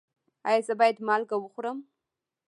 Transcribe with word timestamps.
ایا 0.49 0.61
زه 0.67 0.73
باید 0.79 0.97
مالګه 1.07 1.37
وخورم؟ 1.39 1.77